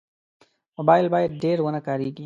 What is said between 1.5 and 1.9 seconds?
ونه